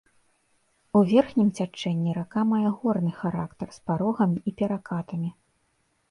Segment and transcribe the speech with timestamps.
[0.99, 5.29] У верхнім цячэнні рака мае горны характар, з парогамі і перакатамі.